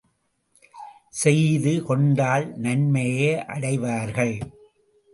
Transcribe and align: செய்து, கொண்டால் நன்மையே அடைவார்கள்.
செய்து, 1.09 1.83
கொண்டால் 1.83 2.57
நன்மையே 2.57 3.45
அடைவார்கள். 3.45 4.35